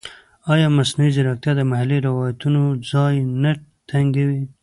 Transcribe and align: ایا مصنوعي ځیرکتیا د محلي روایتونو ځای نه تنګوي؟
ایا 0.51 0.67
مصنوعي 0.77 1.11
ځیرکتیا 1.15 1.51
د 1.55 1.61
محلي 1.71 1.97
روایتونو 2.07 2.61
ځای 2.91 3.15
نه 3.41 3.51
تنګوي؟ 3.89 4.41